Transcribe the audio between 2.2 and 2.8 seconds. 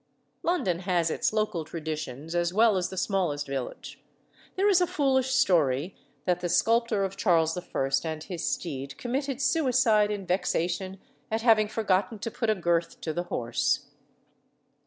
as well